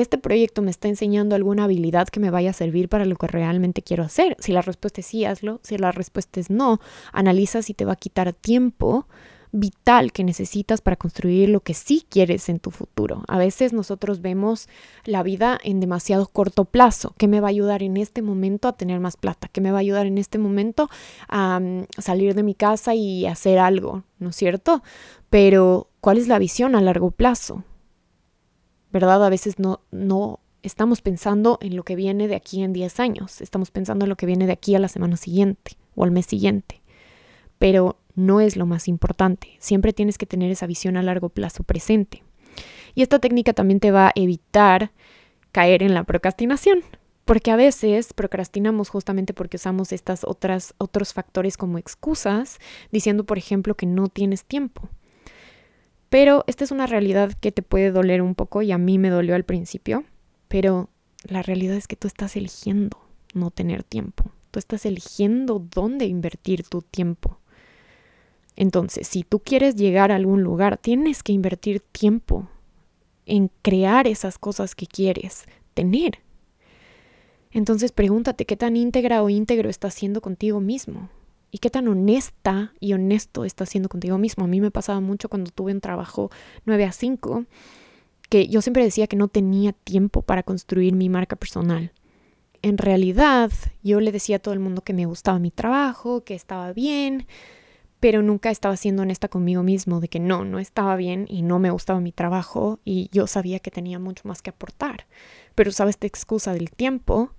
¿Este 0.00 0.18
proyecto 0.18 0.62
me 0.62 0.70
está 0.70 0.88
enseñando 0.88 1.34
alguna 1.34 1.64
habilidad 1.64 2.08
que 2.08 2.20
me 2.20 2.30
vaya 2.30 2.50
a 2.50 2.54
servir 2.54 2.88
para 2.88 3.04
lo 3.04 3.16
que 3.16 3.26
realmente 3.26 3.82
quiero 3.82 4.04
hacer? 4.04 4.36
Si 4.38 4.52
la 4.52 4.62
respuesta 4.62 5.00
es 5.00 5.06
sí, 5.06 5.24
hazlo. 5.24 5.60
Si 5.62 5.78
la 5.78 5.92
respuesta 5.92 6.40
es 6.40 6.50
no, 6.50 6.80
analiza 7.12 7.62
si 7.62 7.74
te 7.74 7.84
va 7.84 7.92
a 7.92 7.96
quitar 7.96 8.32
tiempo 8.32 9.06
vital 9.52 10.12
que 10.12 10.24
necesitas 10.24 10.80
para 10.80 10.96
construir 10.96 11.48
lo 11.48 11.60
que 11.60 11.74
sí 11.74 12.04
quieres 12.08 12.48
en 12.48 12.58
tu 12.58 12.70
futuro. 12.70 13.22
A 13.26 13.38
veces 13.38 13.72
nosotros 13.72 14.20
vemos 14.20 14.68
la 15.04 15.22
vida 15.22 15.58
en 15.62 15.80
demasiado 15.80 16.26
corto 16.26 16.64
plazo. 16.64 17.14
¿Qué 17.16 17.28
me 17.28 17.40
va 17.40 17.48
a 17.48 17.50
ayudar 17.50 17.82
en 17.82 17.96
este 17.96 18.22
momento 18.22 18.68
a 18.68 18.76
tener 18.76 19.00
más 19.00 19.16
plata? 19.16 19.48
¿Qué 19.48 19.60
me 19.60 19.70
va 19.70 19.78
a 19.78 19.80
ayudar 19.80 20.06
en 20.06 20.18
este 20.18 20.38
momento 20.38 20.88
a 21.28 21.60
mm, 21.60 21.86
salir 21.98 22.34
de 22.34 22.42
mi 22.42 22.54
casa 22.54 22.94
y 22.94 23.26
hacer 23.26 23.58
algo? 23.58 24.02
¿No 24.18 24.30
es 24.30 24.36
cierto? 24.36 24.82
Pero, 25.30 25.88
¿cuál 26.00 26.18
es 26.18 26.28
la 26.28 26.38
visión 26.38 26.74
a 26.74 26.80
largo 26.80 27.10
plazo? 27.10 27.64
¿Verdad? 28.96 29.26
A 29.26 29.28
veces 29.28 29.58
no, 29.58 29.80
no 29.90 30.40
estamos 30.62 31.02
pensando 31.02 31.58
en 31.60 31.76
lo 31.76 31.82
que 31.82 31.96
viene 31.96 32.28
de 32.28 32.34
aquí 32.34 32.62
en 32.62 32.72
10 32.72 32.98
años, 32.98 33.42
estamos 33.42 33.70
pensando 33.70 34.06
en 34.06 34.08
lo 34.08 34.16
que 34.16 34.24
viene 34.24 34.46
de 34.46 34.54
aquí 34.54 34.74
a 34.74 34.78
la 34.78 34.88
semana 34.88 35.18
siguiente 35.18 35.72
o 35.94 36.04
al 36.04 36.12
mes 36.12 36.24
siguiente, 36.24 36.80
pero 37.58 37.98
no 38.14 38.40
es 38.40 38.56
lo 38.56 38.64
más 38.64 38.88
importante, 38.88 39.48
siempre 39.58 39.92
tienes 39.92 40.16
que 40.16 40.24
tener 40.24 40.50
esa 40.50 40.66
visión 40.66 40.96
a 40.96 41.02
largo 41.02 41.28
plazo 41.28 41.62
presente. 41.62 42.22
Y 42.94 43.02
esta 43.02 43.18
técnica 43.18 43.52
también 43.52 43.80
te 43.80 43.90
va 43.90 44.08
a 44.08 44.12
evitar 44.14 44.92
caer 45.52 45.82
en 45.82 45.92
la 45.92 46.04
procrastinación, 46.04 46.80
porque 47.26 47.50
a 47.50 47.56
veces 47.56 48.14
procrastinamos 48.14 48.88
justamente 48.88 49.34
porque 49.34 49.58
usamos 49.58 49.92
estas 49.92 50.24
otras 50.24 50.72
otros 50.78 51.12
factores 51.12 51.58
como 51.58 51.76
excusas, 51.76 52.60
diciendo 52.90 53.24
por 53.24 53.36
ejemplo 53.36 53.74
que 53.74 53.84
no 53.84 54.08
tienes 54.08 54.46
tiempo. 54.46 54.88
Pero 56.16 56.44
esta 56.46 56.64
es 56.64 56.70
una 56.70 56.86
realidad 56.86 57.34
que 57.34 57.52
te 57.52 57.60
puede 57.60 57.90
doler 57.90 58.22
un 58.22 58.34
poco 58.34 58.62
y 58.62 58.72
a 58.72 58.78
mí 58.78 58.96
me 58.96 59.10
dolió 59.10 59.34
al 59.34 59.44
principio, 59.44 60.02
pero 60.48 60.88
la 61.28 61.42
realidad 61.42 61.76
es 61.76 61.86
que 61.86 61.94
tú 61.94 62.08
estás 62.08 62.36
eligiendo 62.36 62.96
no 63.34 63.50
tener 63.50 63.82
tiempo. 63.82 64.24
Tú 64.50 64.58
estás 64.58 64.86
eligiendo 64.86 65.58
dónde 65.58 66.06
invertir 66.06 66.62
tu 66.62 66.80
tiempo. 66.80 67.36
Entonces, 68.56 69.06
si 69.06 69.24
tú 69.24 69.40
quieres 69.40 69.76
llegar 69.76 70.10
a 70.10 70.16
algún 70.16 70.42
lugar, 70.42 70.78
tienes 70.78 71.22
que 71.22 71.34
invertir 71.34 71.80
tiempo 71.80 72.48
en 73.26 73.50
crear 73.60 74.06
esas 74.06 74.38
cosas 74.38 74.74
que 74.74 74.86
quieres 74.86 75.44
tener. 75.74 76.20
Entonces 77.50 77.92
pregúntate 77.92 78.46
qué 78.46 78.56
tan 78.56 78.74
íntegra 78.78 79.22
o 79.22 79.28
íntegro 79.28 79.68
estás 79.68 79.92
siendo 79.92 80.22
contigo 80.22 80.60
mismo 80.60 81.10
y 81.56 81.58
qué 81.58 81.70
tan 81.70 81.88
honesta 81.88 82.74
y 82.80 82.92
honesto 82.92 83.46
estás 83.46 83.70
siendo 83.70 83.88
contigo 83.88 84.18
mismo. 84.18 84.44
A 84.44 84.46
mí 84.46 84.60
me 84.60 84.70
pasaba 84.70 85.00
mucho 85.00 85.30
cuando 85.30 85.50
tuve 85.50 85.72
un 85.72 85.80
trabajo 85.80 86.30
9 86.66 86.84
a 86.84 86.92
5 86.92 87.46
que 88.28 88.46
yo 88.48 88.60
siempre 88.60 88.84
decía 88.84 89.06
que 89.06 89.16
no 89.16 89.28
tenía 89.28 89.72
tiempo 89.72 90.20
para 90.20 90.42
construir 90.42 90.94
mi 90.94 91.08
marca 91.08 91.34
personal. 91.34 91.92
En 92.60 92.76
realidad, 92.76 93.50
yo 93.82 94.00
le 94.00 94.12
decía 94.12 94.36
a 94.36 94.38
todo 94.38 94.52
el 94.52 94.60
mundo 94.60 94.82
que 94.82 94.92
me 94.92 95.06
gustaba 95.06 95.38
mi 95.38 95.50
trabajo, 95.50 96.24
que 96.24 96.34
estaba 96.34 96.74
bien, 96.74 97.26
pero 98.00 98.20
nunca 98.20 98.50
estaba 98.50 98.76
siendo 98.76 99.00
honesta 99.00 99.28
conmigo 99.28 99.62
mismo 99.62 100.00
de 100.00 100.08
que 100.08 100.20
no, 100.20 100.44
no 100.44 100.58
estaba 100.58 100.94
bien 100.96 101.24
y 101.26 101.40
no 101.40 101.58
me 101.58 101.70
gustaba 101.70 102.00
mi 102.00 102.12
trabajo 102.12 102.80
y 102.84 103.08
yo 103.12 103.26
sabía 103.26 103.60
que 103.60 103.70
tenía 103.70 103.98
mucho 103.98 104.28
más 104.28 104.42
que 104.42 104.50
aportar. 104.50 105.06
Pero 105.54 105.70
usaba 105.70 105.88
esta 105.88 106.06
excusa 106.06 106.52
del 106.52 106.70
tiempo 106.70 107.30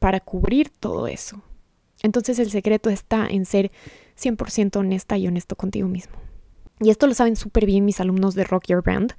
para 0.00 0.20
cubrir 0.20 0.68
todo 0.68 1.06
eso. 1.06 1.42
Entonces 2.04 2.38
el 2.38 2.50
secreto 2.50 2.90
está 2.90 3.26
en 3.26 3.46
ser 3.46 3.72
100% 4.20 4.76
honesta 4.76 5.16
y 5.16 5.26
honesto 5.26 5.56
contigo 5.56 5.88
mismo. 5.88 6.12
Y 6.78 6.90
esto 6.90 7.06
lo 7.06 7.14
saben 7.14 7.34
súper 7.34 7.64
bien 7.64 7.86
mis 7.86 7.98
alumnos 7.98 8.34
de 8.34 8.44
Rock 8.44 8.66
Your 8.66 8.82
Brand, 8.82 9.14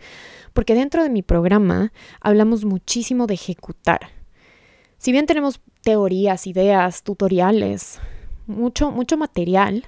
porque 0.54 0.76
dentro 0.76 1.02
de 1.02 1.10
mi 1.10 1.24
programa 1.24 1.92
hablamos 2.22 2.64
muchísimo 2.64 3.26
de 3.26 3.34
ejecutar. 3.34 4.12
Si 5.00 5.12
bien 5.12 5.26
tenemos 5.26 5.62
teorías, 5.82 6.46
ideas, 6.46 7.02
tutoriales, 7.02 8.00
mucho, 8.46 8.92
mucho 8.92 9.18
material, 9.18 9.88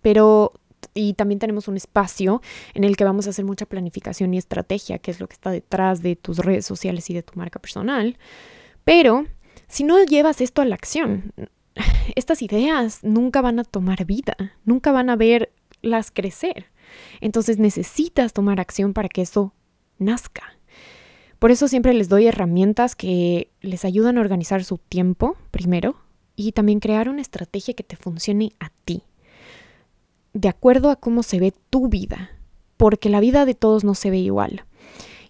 pero 0.00 0.52
y 0.94 1.14
también 1.14 1.40
tenemos 1.40 1.66
un 1.66 1.76
espacio 1.76 2.42
en 2.74 2.84
el 2.84 2.96
que 2.96 3.04
vamos 3.04 3.26
a 3.26 3.30
hacer 3.30 3.44
mucha 3.44 3.66
planificación 3.66 4.32
y 4.34 4.38
estrategia, 4.38 4.98
que 4.98 5.10
es 5.10 5.18
lo 5.18 5.26
que 5.26 5.34
está 5.34 5.50
detrás 5.50 6.00
de 6.00 6.14
tus 6.14 6.38
redes 6.38 6.64
sociales 6.64 7.10
y 7.10 7.14
de 7.14 7.24
tu 7.24 7.32
marca 7.36 7.58
personal. 7.58 8.18
Pero 8.84 9.26
si 9.66 9.82
no 9.82 10.04
llevas 10.04 10.40
esto 10.40 10.62
a 10.62 10.64
la 10.64 10.76
acción, 10.76 11.32
estas 12.16 12.42
ideas 12.42 13.00
nunca 13.02 13.40
van 13.40 13.58
a 13.58 13.64
tomar 13.64 14.04
vida, 14.04 14.36
nunca 14.64 14.92
van 14.92 15.10
a 15.10 15.16
verlas 15.16 16.10
crecer. 16.12 16.66
Entonces 17.20 17.58
necesitas 17.58 18.32
tomar 18.32 18.60
acción 18.60 18.92
para 18.92 19.08
que 19.08 19.22
eso 19.22 19.54
nazca. 19.98 20.42
Por 21.38 21.50
eso 21.50 21.68
siempre 21.68 21.94
les 21.94 22.08
doy 22.08 22.26
herramientas 22.26 22.94
que 22.94 23.50
les 23.60 23.84
ayudan 23.84 24.18
a 24.18 24.20
organizar 24.20 24.62
su 24.64 24.76
tiempo 24.76 25.36
primero 25.50 25.96
y 26.36 26.52
también 26.52 26.80
crear 26.80 27.08
una 27.08 27.22
estrategia 27.22 27.74
que 27.74 27.82
te 27.82 27.96
funcione 27.96 28.52
a 28.60 28.70
ti, 28.84 29.02
de 30.32 30.48
acuerdo 30.48 30.90
a 30.90 30.96
cómo 30.96 31.22
se 31.22 31.38
ve 31.38 31.54
tu 31.70 31.88
vida, 31.88 32.30
porque 32.76 33.08
la 33.08 33.20
vida 33.20 33.46
de 33.46 33.54
todos 33.54 33.84
no 33.84 33.94
se 33.94 34.10
ve 34.10 34.18
igual. 34.18 34.64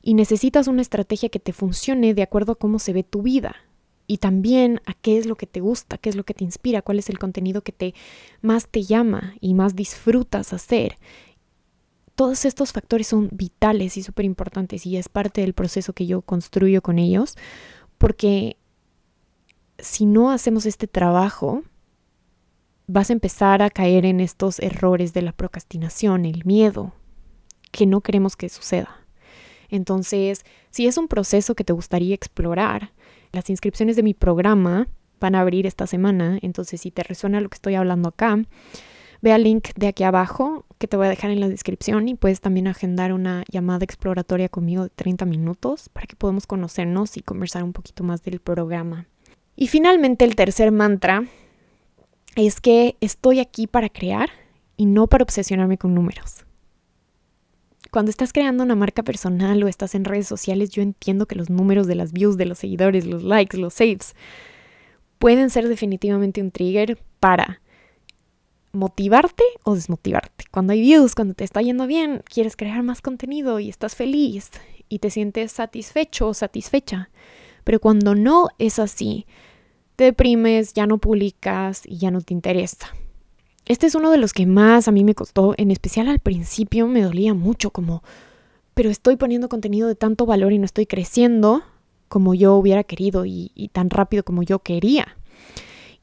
Y 0.02 0.14
necesitas 0.14 0.66
una 0.66 0.82
estrategia 0.82 1.28
que 1.28 1.38
te 1.38 1.52
funcione 1.52 2.14
de 2.14 2.22
acuerdo 2.22 2.52
a 2.52 2.58
cómo 2.58 2.78
se 2.78 2.92
ve 2.92 3.02
tu 3.02 3.22
vida, 3.22 3.56
y 4.10 4.18
también 4.18 4.80
a 4.86 4.94
qué 4.94 5.18
es 5.18 5.26
lo 5.26 5.36
que 5.36 5.46
te 5.46 5.60
gusta, 5.60 5.96
qué 5.96 6.08
es 6.08 6.16
lo 6.16 6.24
que 6.24 6.34
te 6.34 6.42
inspira, 6.42 6.82
cuál 6.82 6.98
es 6.98 7.08
el 7.10 7.20
contenido 7.20 7.62
que 7.62 7.70
te 7.70 7.94
más 8.42 8.66
te 8.66 8.82
llama 8.82 9.34
y 9.40 9.54
más 9.54 9.76
disfrutas 9.76 10.52
hacer. 10.52 10.98
Todos 12.16 12.44
estos 12.44 12.72
factores 12.72 13.06
son 13.06 13.28
vitales 13.30 13.96
y 13.96 14.02
súper 14.02 14.24
importantes 14.24 14.84
y 14.84 14.96
es 14.96 15.08
parte 15.08 15.42
del 15.42 15.54
proceso 15.54 15.92
que 15.92 16.06
yo 16.06 16.22
construyo 16.22 16.82
con 16.82 16.98
ellos, 16.98 17.36
porque 17.98 18.56
si 19.78 20.06
no 20.06 20.32
hacemos 20.32 20.66
este 20.66 20.88
trabajo, 20.88 21.62
vas 22.88 23.10
a 23.10 23.12
empezar 23.12 23.62
a 23.62 23.70
caer 23.70 24.04
en 24.06 24.18
estos 24.18 24.58
errores 24.58 25.14
de 25.14 25.22
la 25.22 25.30
procrastinación, 25.30 26.24
el 26.24 26.44
miedo, 26.44 26.94
que 27.70 27.86
no 27.86 28.00
queremos 28.00 28.34
que 28.34 28.48
suceda. 28.48 29.06
Entonces, 29.68 30.44
si 30.70 30.88
es 30.88 30.98
un 30.98 31.06
proceso 31.06 31.54
que 31.54 31.62
te 31.62 31.72
gustaría 31.72 32.16
explorar, 32.16 32.90
las 33.32 33.50
inscripciones 33.50 33.96
de 33.96 34.02
mi 34.02 34.14
programa 34.14 34.88
van 35.20 35.34
a 35.34 35.40
abrir 35.40 35.66
esta 35.66 35.86
semana, 35.86 36.38
entonces 36.42 36.80
si 36.80 36.90
te 36.90 37.02
resuena 37.02 37.40
lo 37.40 37.48
que 37.48 37.56
estoy 37.56 37.74
hablando 37.74 38.08
acá, 38.08 38.42
ve 39.20 39.32
al 39.32 39.42
link 39.42 39.68
de 39.76 39.88
aquí 39.88 40.02
abajo 40.02 40.64
que 40.78 40.88
te 40.88 40.96
voy 40.96 41.06
a 41.06 41.10
dejar 41.10 41.30
en 41.30 41.40
la 41.40 41.48
descripción 41.48 42.08
y 42.08 42.14
puedes 42.14 42.40
también 42.40 42.66
agendar 42.66 43.12
una 43.12 43.44
llamada 43.50 43.84
exploratoria 43.84 44.48
conmigo 44.48 44.84
de 44.84 44.90
30 44.90 45.26
minutos 45.26 45.90
para 45.90 46.06
que 46.06 46.16
podamos 46.16 46.46
conocernos 46.46 47.16
y 47.16 47.20
conversar 47.20 47.62
un 47.62 47.72
poquito 47.72 48.02
más 48.02 48.22
del 48.22 48.40
programa. 48.40 49.06
Y 49.56 49.68
finalmente 49.68 50.24
el 50.24 50.36
tercer 50.36 50.72
mantra 50.72 51.24
es 52.34 52.60
que 52.60 52.96
estoy 53.00 53.40
aquí 53.40 53.66
para 53.66 53.90
crear 53.90 54.30
y 54.76 54.86
no 54.86 55.06
para 55.06 55.24
obsesionarme 55.24 55.76
con 55.76 55.94
números. 55.94 56.46
Cuando 57.90 58.10
estás 58.10 58.32
creando 58.32 58.62
una 58.62 58.76
marca 58.76 59.02
personal 59.02 59.62
o 59.62 59.68
estás 59.68 59.94
en 59.94 60.04
redes 60.04 60.28
sociales, 60.28 60.70
yo 60.70 60.82
entiendo 60.82 61.26
que 61.26 61.34
los 61.34 61.50
números 61.50 61.86
de 61.86 61.96
las 61.96 62.12
views, 62.12 62.36
de 62.36 62.46
los 62.46 62.58
seguidores, 62.58 63.04
los 63.04 63.24
likes, 63.24 63.56
los 63.56 63.74
saves, 63.74 64.14
pueden 65.18 65.50
ser 65.50 65.68
definitivamente 65.68 66.40
un 66.40 66.52
trigger 66.52 66.98
para 67.18 67.60
motivarte 68.72 69.42
o 69.64 69.74
desmotivarte. 69.74 70.44
Cuando 70.52 70.72
hay 70.72 70.80
views, 70.80 71.16
cuando 71.16 71.34
te 71.34 71.42
está 71.42 71.62
yendo 71.62 71.88
bien, 71.88 72.22
quieres 72.24 72.56
crear 72.56 72.82
más 72.84 73.02
contenido 73.02 73.58
y 73.58 73.68
estás 73.68 73.96
feliz 73.96 74.50
y 74.88 75.00
te 75.00 75.10
sientes 75.10 75.50
satisfecho 75.50 76.28
o 76.28 76.34
satisfecha. 76.34 77.10
Pero 77.64 77.80
cuando 77.80 78.14
no 78.14 78.48
es 78.58 78.78
así, 78.78 79.26
te 79.96 80.04
deprimes, 80.04 80.74
ya 80.74 80.86
no 80.86 80.98
publicas 80.98 81.82
y 81.84 81.98
ya 81.98 82.10
no 82.10 82.20
te 82.20 82.34
interesa. 82.34 82.88
Este 83.70 83.86
es 83.86 83.94
uno 83.94 84.10
de 84.10 84.16
los 84.16 84.32
que 84.32 84.46
más 84.46 84.88
a 84.88 84.90
mí 84.90 85.04
me 85.04 85.14
costó, 85.14 85.54
en 85.56 85.70
especial 85.70 86.08
al 86.08 86.18
principio 86.18 86.88
me 86.88 87.02
dolía 87.02 87.34
mucho 87.34 87.70
como, 87.70 88.02
pero 88.74 88.90
estoy 88.90 89.14
poniendo 89.14 89.48
contenido 89.48 89.86
de 89.86 89.94
tanto 89.94 90.26
valor 90.26 90.52
y 90.52 90.58
no 90.58 90.64
estoy 90.64 90.86
creciendo 90.86 91.62
como 92.08 92.34
yo 92.34 92.56
hubiera 92.56 92.82
querido 92.82 93.26
y, 93.26 93.52
y 93.54 93.68
tan 93.68 93.88
rápido 93.88 94.24
como 94.24 94.42
yo 94.42 94.58
quería. 94.58 95.16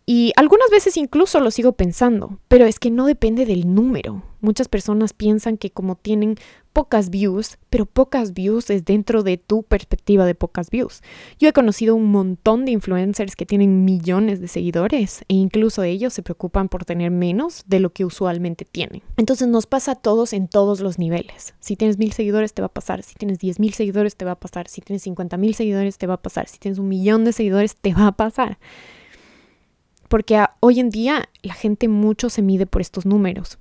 Y 0.06 0.32
algunas 0.38 0.70
veces 0.70 0.96
incluso 0.96 1.42
lo 1.42 1.52
sigo 1.52 1.74
pensando, 1.74 2.40
pero 2.48 2.66
es 2.66 2.80
que 2.80 2.90
no 2.90 3.06
depende 3.06 3.46
del 3.46 3.76
número. 3.76 4.24
Muchas 4.42 4.68
personas 4.68 5.14
piensan 5.14 5.58
que 5.58 5.72
como 5.72 5.96
tienen 5.96 6.36
pocas 6.74 7.10
views, 7.10 7.58
pero 7.72 7.88
pocas 7.88 8.36
views 8.36 8.70
es 8.70 8.86
dentro 8.86 9.24
de 9.24 9.38
tu 9.38 9.64
perspectiva 9.64 10.28
de 10.28 10.36
pocas 10.36 10.70
views. 10.70 11.02
Yo 11.40 11.50
he 11.50 11.54
conocido 11.54 11.96
un 11.96 12.12
montón 12.12 12.66
de 12.66 12.72
influencers 12.72 13.36
que 13.36 13.48
tienen 13.48 13.84
millones 13.84 14.40
de 14.40 14.48
seguidores 14.48 15.22
e 15.28 15.34
incluso 15.34 15.82
ellos 15.82 16.14
se 16.14 16.22
preocupan 16.22 16.70
por 16.70 16.86
tener 16.86 17.10
menos 17.10 17.64
de 17.66 17.80
lo 17.80 17.92
que 17.92 18.06
usualmente 18.06 18.64
tienen. 18.64 19.02
Entonces 19.18 19.48
nos 19.48 19.66
pasa 19.66 19.94
a 19.94 19.96
todos 19.96 20.34
en 20.34 20.48
todos 20.48 20.80
los 20.80 21.00
niveles. 21.00 21.56
Si 21.60 21.76
tienes 21.76 21.98
mil 21.98 22.14
seguidores 22.14 22.54
te 22.54 22.62
va 22.62 22.68
a 22.68 22.74
pasar, 22.74 23.02
si 23.02 23.16
tienes 23.16 23.40
diez 23.40 23.60
mil 23.60 23.74
seguidores 23.74 24.16
te 24.16 24.26
va 24.26 24.34
a 24.34 24.40
pasar, 24.40 24.68
si 24.68 24.82
tienes 24.82 25.02
cincuenta 25.02 25.38
mil 25.38 25.56
seguidores 25.56 25.98
te 25.98 26.06
va 26.06 26.14
a 26.14 26.22
pasar, 26.22 26.48
si 26.48 26.60
tienes 26.60 26.78
un 26.78 26.90
millón 26.90 27.26
de 27.26 27.34
seguidores 27.34 27.76
te 27.76 27.94
va 27.94 28.08
a 28.08 28.12
pasar 28.12 28.60
porque 30.08 30.42
hoy 30.60 30.80
en 30.80 30.90
día 30.90 31.30
la 31.42 31.54
gente 31.54 31.88
mucho 31.88 32.30
se 32.30 32.42
mide 32.42 32.66
por 32.66 32.82
estos 32.82 33.06
números. 33.06 33.58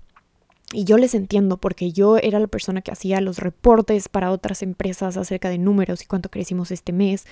Y 0.73 0.85
yo 0.85 0.99
les 0.99 1.15
entiendo 1.15 1.59
porque 1.59 1.93
yo 1.93 2.17
era 2.17 2.41
la 2.41 2.49
persona 2.49 2.83
que 2.83 2.91
hacía 2.91 3.21
los 3.21 3.39
reportes 3.39 4.09
para 4.09 4.33
otras 4.33 4.63
empresas 4.63 5.17
acerca 5.17 5.49
de 5.49 5.59
números 5.59 6.03
y 6.03 6.07
cuánto 6.07 6.29
crecimos 6.29 6.71
este 6.71 6.93
mes. 6.93 7.25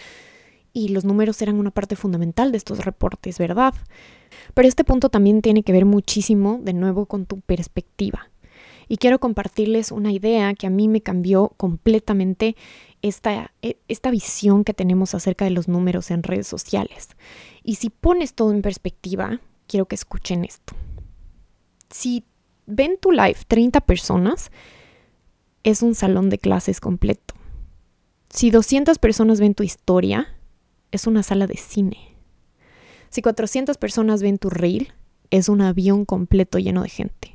Y 0.73 0.89
los 0.89 1.05
números 1.05 1.41
eran 1.43 1.59
una 1.59 1.71
parte 1.71 1.97
fundamental 1.97 2.53
de 2.53 2.59
estos 2.59 2.85
reportes, 2.85 3.39
¿verdad? 3.39 3.75
Pero 4.55 4.69
este 4.69 4.85
punto 4.85 5.09
también 5.09 5.43
tiene 5.43 5.63
que 5.63 5.73
ver 5.73 5.85
muchísimo, 5.85 6.61
de 6.63 6.73
nuevo, 6.75 7.07
con 7.07 7.27
tu 7.27 7.41
perspectiva. 7.41 8.31
Y 8.89 8.99
quiero 8.99 9.19
compartirles 9.19 9.93
una 9.93 10.13
idea 10.13 10.55
que 10.55 10.67
a 10.67 10.71
mí 10.71 10.89
me 10.89 11.01
cambió 11.01 11.53
completamente 11.57 12.57
esta, 13.03 13.53
e, 13.63 13.79
esta 13.89 14.11
visión 14.11 14.65
que 14.65 14.75
tenemos 14.75 15.15
acerca 15.15 15.45
de 15.45 15.53
los 15.53 15.69
números 15.69 16.11
en 16.11 16.23
redes 16.23 16.47
sociales. 16.47 17.09
Y 17.63 17.77
si 17.77 17.91
pones 17.91 18.35
todo 18.35 18.53
en 18.53 18.63
perspectiva, 18.63 19.41
quiero 19.67 19.87
que 19.87 19.95
escuchen 19.95 20.45
esto. 20.45 20.75
Si 21.91 22.25
ven 22.67 22.99
tu 23.01 23.11
live 23.11 23.37
30 23.47 23.81
personas, 23.83 24.51
es 25.63 25.83
un 25.83 25.95
salón 25.95 26.31
de 26.31 26.39
clases 26.39 26.81
completo. 26.81 27.35
Si 28.29 28.51
200 28.51 28.99
personas 28.99 29.41
ven 29.41 29.55
tu 29.55 29.63
historia, 29.63 30.29
es 30.93 31.07
una 31.07 31.23
sala 31.23 31.47
de 31.47 31.57
cine. 31.57 32.17
Si 33.09 33.23
400 33.23 33.79
personas 33.79 34.23
ven 34.23 34.39
tu 34.39 34.51
reel, 34.51 34.93
es 35.31 35.49
un 35.49 35.61
avión 35.61 36.05
completo 36.05 36.59
lleno 36.59 36.83
de 36.83 36.89
gente. 36.89 37.35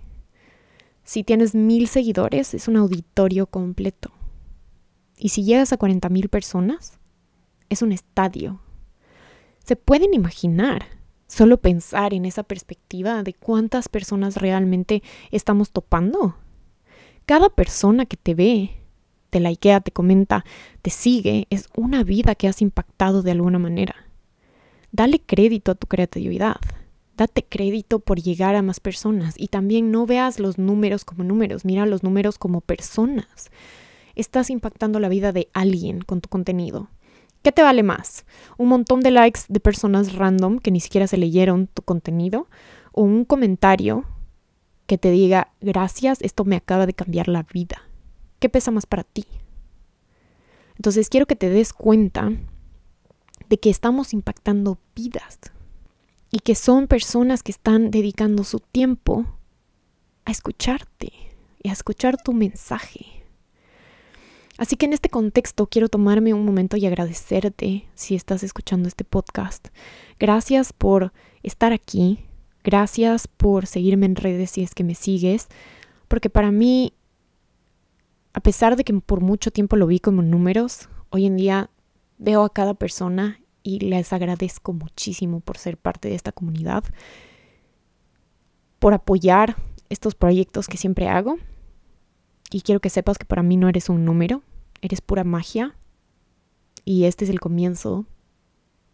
Si 1.03 1.24
tienes 1.24 1.55
mil 1.55 1.88
seguidores, 1.88 2.53
es 2.53 2.67
un 2.67 2.77
auditorio 2.77 3.48
completo. 3.48 4.12
Y 5.17 5.29
si 5.29 5.43
llegas 5.43 5.74
a 5.74 5.77
40 5.77 6.07
mil 6.09 6.29
personas, 6.29 7.00
es 7.69 7.81
un 7.81 7.91
estadio. 7.91 8.62
¿Se 9.63 9.75
pueden 9.75 10.13
imaginar? 10.13 10.99
Solo 11.29 11.57
pensar 11.57 12.13
en 12.15 12.25
esa 12.25 12.41
perspectiva 12.41 13.21
de 13.21 13.33
cuántas 13.33 13.88
personas 13.88 14.36
realmente 14.36 15.03
estamos 15.31 15.71
topando. 15.71 16.36
cada 17.25 17.50
persona 17.50 18.07
que 18.07 18.17
te 18.17 18.33
ve, 18.33 18.71
te 19.29 19.39
likea, 19.39 19.81
te 19.81 19.91
comenta, 19.91 20.43
te 20.81 20.89
sigue, 20.89 21.45
es 21.51 21.69
una 21.75 22.03
vida 22.03 22.33
que 22.33 22.48
has 22.48 22.63
impactado 22.63 23.21
de 23.21 23.29
alguna 23.29 23.59
manera. 23.59 23.95
Dale 24.91 25.19
crédito 25.19 25.71
a 25.71 25.75
tu 25.75 25.86
creatividad. 25.86 26.55
Date 27.15 27.45
crédito 27.48 28.00
por 28.00 28.19
llegar 28.19 28.55
a 28.55 28.63
más 28.63 28.79
personas 28.79 29.36
y 29.38 29.50
también 29.50 29.91
no 29.91 30.07
veas 30.07 30.39
los 30.39 30.57
números 30.57 31.05
como 31.05 31.24
números, 31.24 31.63
mira 31.63 31.86
los 31.86 32.01
números 32.01 32.39
como 32.39 32.62
personas. 32.62 33.51
Estás 34.15 34.50
impactando 34.50 35.00
la 35.00 35.09
vida 35.09 35.31
de 35.31 35.50
alguien 35.53 36.01
con 36.01 36.21
tu 36.21 36.29
contenido. 36.29 36.89
¿Qué 37.41 37.51
te 37.53 37.62
vale 37.62 37.84
más? 37.84 38.25
¿Un 38.58 38.67
montón 38.67 39.00
de 39.00 39.12
likes 39.12 39.41
de 39.48 39.60
personas 39.60 40.13
random 40.13 40.60
que 40.60 40.72
ni 40.72 40.81
siquiera 40.81 41.08
se 41.08 41.17
leyeron 41.17 41.67
tu 41.67 41.81
contenido? 41.81 42.48
¿O 42.91 43.03
un 43.03 43.24
comentario 43.24 44.03
que 44.88 44.98
te 44.98 45.10
diga, 45.10 45.53
gracias, 45.62 46.19
esto 46.22 46.43
me 46.43 46.58
acaba 46.58 46.86
de 46.86 46.93
cambiar 46.93 47.29
la 47.29 47.43
vida? 47.43 47.84
¿Qué 48.39 48.50
pesa 48.50 48.72
más 48.72 48.86
para 48.86 49.03
ti? 49.03 49.25
Entonces 50.75 51.10
quiero 51.10 51.27
que 51.27 51.36
te 51.36 51.50
des 51.50 51.72
cuenta 51.72 52.31
de 53.48 53.58
que 53.60 53.69
estamos 53.69 54.13
impactando 54.13 54.77
vidas 54.96 55.39
y 56.31 56.39
que 56.39 56.55
son 56.55 56.88
personas 56.88 57.41
que 57.41 57.51
están 57.51 57.89
dedicando 57.89 58.43
su 58.43 58.60
tiempo 58.60 59.25
a 60.25 60.31
escucharte 60.31 61.12
y 61.62 61.69
a 61.69 61.74
escuchar 61.74 62.22
tu 62.22 62.34
mensaje. 62.34 63.18
Así 64.60 64.75
que 64.75 64.88
en 64.88 64.92
este 64.92 65.08
contexto 65.08 65.68
quiero 65.68 65.88
tomarme 65.88 66.34
un 66.34 66.44
momento 66.44 66.75
y 66.75 66.86
agradecerte 66.86 67.88
si 67.96 68.16
estás 68.16 68.44
escuchando 68.44 68.89
este 68.89 69.06
podcast. 69.06 69.70
Gracias 70.20 70.74
por 70.74 71.13
estar 71.44 71.72
aquí, 71.72 72.25
gracias 72.62 73.30
por 73.30 73.68
seguirme 73.68 74.06
en 74.06 74.18
redes 74.18 74.51
si 74.51 74.62
es 74.62 74.75
que 74.75 74.84
me 74.84 74.96
sigues, 74.96 75.48
porque 76.10 76.30
para 76.30 76.51
mí, 76.51 76.92
a 78.34 78.42
pesar 78.42 78.75
de 78.75 78.84
que 78.84 78.94
por 78.96 79.22
mucho 79.22 79.50
tiempo 79.50 79.78
lo 79.78 79.88
vi 79.88 80.01
como 80.01 80.24
números, 80.24 80.89
hoy 81.10 81.25
en 81.25 81.38
día 81.38 81.70
veo 82.18 82.44
a 82.44 82.51
cada 82.51 82.74
persona 82.74 83.39
y 83.63 83.80
les 83.80 84.12
agradezco 84.12 84.74
muchísimo 84.74 85.39
por 85.39 85.58
ser 85.58 85.78
parte 85.78 86.10
de 86.10 86.16
esta 86.16 86.34
comunidad, 86.34 86.84
por 88.80 88.94
apoyar 88.94 89.56
estos 89.88 90.16
proyectos 90.16 90.68
que 90.68 90.75
siempre 90.75 91.08
hago. 91.08 91.38
Y 92.50 92.62
quiero 92.62 92.79
que 92.79 92.89
sepas 92.89 93.18
que 93.18 93.25
para 93.25 93.44
mí 93.44 93.58
no 93.58 93.70
eres 93.70 93.89
un 93.89 94.06
número, 94.06 94.41
eres 94.82 95.01
pura 95.01 95.24
magia. 95.24 95.75
Y 96.86 97.06
este 97.06 97.25
es 97.25 97.29
el 97.29 97.39
comienzo 97.39 98.06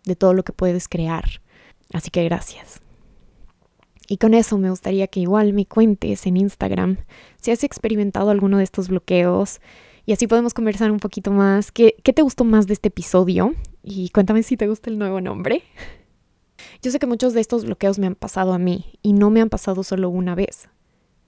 de 0.03 0.15
todo 0.15 0.33
lo 0.33 0.43
que 0.43 0.53
puedes 0.53 0.87
crear. 0.87 1.41
Así 1.93 2.09
que 2.09 2.23
gracias. 2.23 2.81
Y 4.07 4.17
con 4.17 4.33
eso 4.33 4.57
me 4.57 4.69
gustaría 4.69 5.07
que 5.07 5.19
igual 5.19 5.53
me 5.53 5.65
cuentes 5.65 6.27
en 6.27 6.37
Instagram 6.37 6.97
si 7.41 7.51
has 7.51 7.63
experimentado 7.63 8.29
alguno 8.29 8.57
de 8.57 8.63
estos 8.63 8.89
bloqueos, 8.89 9.61
y 10.05 10.13
así 10.13 10.27
podemos 10.27 10.53
conversar 10.53 10.91
un 10.91 10.99
poquito 10.99 11.31
más. 11.31 11.71
¿Qué, 11.71 11.95
¿Qué, 12.03 12.13
te 12.13 12.21
gustó 12.21 12.43
más 12.43 12.67
de 12.67 12.73
este 12.73 12.89
episodio? 12.89 13.55
Y 13.81 14.09
cuéntame 14.09 14.43
si 14.43 14.55
te 14.55 14.67
gusta 14.67 14.89
el 14.91 14.99
nuevo 14.99 15.19
nombre. 15.19 15.63
Yo 16.81 16.91
sé 16.91 16.99
que 16.99 17.07
muchos 17.07 17.33
de 17.33 17.41
estos 17.41 17.65
bloqueos 17.65 17.97
me 17.97 18.05
han 18.05 18.15
pasado 18.15 18.53
a 18.53 18.59
mí 18.59 18.99
y 19.01 19.13
no 19.13 19.31
me 19.31 19.41
han 19.41 19.49
pasado 19.49 19.83
solo 19.83 20.09
una 20.09 20.35
vez. 20.35 20.69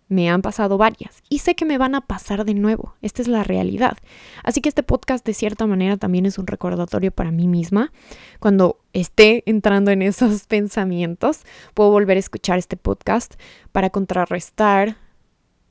Me 0.10 0.30
han 0.30 0.42
pasado 0.42 0.78
varias 0.78 1.22
y 1.30 1.40
sé 1.40 1.56
que 1.56 1.66
me 1.66 1.78
van 1.78 1.96
a 1.96 2.02
pasar 2.02 2.46
de 2.46 2.54
nuevo. 2.54 2.96
Esta 3.02 3.22
es 3.22 3.28
la 3.28 3.44
realidad. 3.44 3.98
Así 4.44 4.62
que 4.62 4.70
este 4.70 4.84
podcast 4.84 5.26
de 5.26 5.34
cierta 5.34 5.68
manera 5.68 5.98
también 5.98 6.26
es 6.26 6.38
un 6.38 6.48
recordatorio 6.48 7.12
para 7.12 7.32
mí 7.32 7.48
misma. 7.48 7.92
Cuando 8.40 8.80
esté 8.94 9.44
entrando 9.46 9.92
en 9.92 10.02
esos 10.04 10.48
pensamientos, 10.48 11.42
puedo 11.74 11.92
volver 11.92 12.18
a 12.18 12.22
escuchar 12.22 12.58
este 12.58 12.78
podcast 12.78 13.36
para 13.72 13.90
contrarrestar 13.90 14.98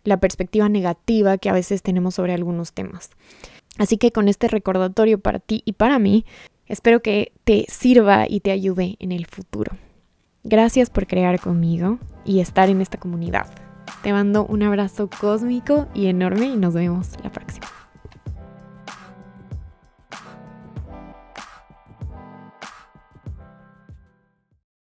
la 0.04 0.20
perspectiva 0.20 0.68
negativa 0.68 1.38
que 1.38 1.48
a 1.48 1.54
veces 1.54 1.82
tenemos 1.82 2.14
sobre 2.14 2.34
algunos 2.34 2.72
temas. 2.72 3.10
Así 3.78 3.98
que 3.98 4.12
con 4.12 4.28
este 4.28 4.48
recordatorio 4.48 5.18
para 5.18 5.38
ti 5.38 5.62
y 5.64 5.72
para 5.72 5.98
mí, 5.98 6.24
espero 6.66 7.00
que 7.00 7.32
te 7.44 7.66
sirva 7.68 8.26
y 8.28 8.40
te 8.40 8.50
ayude 8.50 8.96
en 9.00 9.12
el 9.12 9.26
futuro. 9.26 9.72
Gracias 10.44 10.90
por 10.90 11.06
crear 11.06 11.40
conmigo 11.40 11.98
y 12.24 12.40
estar 12.40 12.68
en 12.68 12.80
esta 12.80 12.98
comunidad. 12.98 13.65
Te 14.02 14.12
mando 14.12 14.46
un 14.46 14.62
abrazo 14.62 15.08
cósmico 15.08 15.86
y 15.94 16.06
enorme 16.06 16.46
y 16.46 16.56
nos 16.56 16.74
vemos 16.74 17.10
la 17.22 17.30
próxima. 17.30 17.66